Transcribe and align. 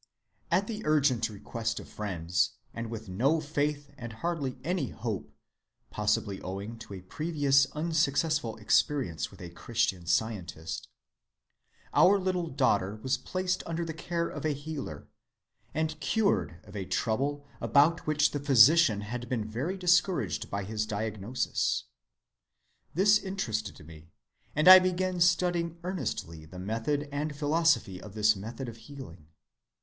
"At 0.49 0.65
the 0.65 0.81
urgent 0.83 1.29
request 1.29 1.79
of 1.79 1.87
friends, 1.87 2.53
and 2.73 2.89
with 2.89 3.07
no 3.07 3.39
faith 3.39 3.91
and 3.99 4.11
hardly 4.13 4.57
any 4.63 4.89
hope 4.89 5.31
(possibly 5.91 6.41
owing 6.41 6.79
to 6.79 6.95
a 6.95 7.01
previous 7.03 7.67
unsuccessful 7.73 8.57
experience 8.57 9.29
with 9.29 9.39
a 9.41 9.51
Christian 9.51 10.07
Scientist), 10.07 10.87
our 11.93 12.17
little 12.17 12.47
daughter 12.47 12.95
was 13.03 13.15
placed 13.15 13.61
under 13.67 13.85
the 13.85 13.93
care 13.93 14.27
of 14.27 14.43
a 14.43 14.53
healer, 14.55 15.07
and 15.71 15.99
cured 15.99 16.59
of 16.63 16.75
a 16.75 16.83
trouble 16.85 17.45
about 17.61 18.07
which 18.07 18.31
the 18.31 18.39
physician 18.39 19.01
had 19.01 19.29
been 19.29 19.47
very 19.47 19.77
discouraging 19.77 20.49
in 20.51 20.65
his 20.65 20.87
diagnosis. 20.87 21.83
This 22.95 23.19
interested 23.19 23.85
me, 23.85 24.09
and 24.55 24.67
I 24.67 24.79
began 24.79 25.19
studying 25.21 25.77
earnestly 25.83 26.45
the 26.45 26.57
method 26.57 27.07
and 27.11 27.35
philosophy 27.35 28.01
of 28.01 28.15
this 28.15 28.35
method 28.35 28.67
of 28.67 28.77
healing. 28.77 29.27